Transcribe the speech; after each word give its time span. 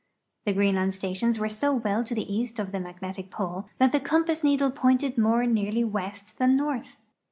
The 0.45 0.53
Greenland 0.53 0.95
stations 0.95 1.37
were 1.37 1.47
so 1.47 1.73
well 1.75 2.03
to 2.05 2.15
the 2.15 2.23
east 2.33 2.57
of 2.57 2.71
the 2.71 2.79
magnetic 2.79 3.29
pole 3.29 3.69
that 3.77 3.91
the 3.91 3.99
compass 3.99 4.43
needle 4.43 4.71
pointed 4.71 5.15
more 5.15 5.45
nearly 5.45 5.83
west 5.83 6.39
than 6.39 6.57
north. 6.57 6.97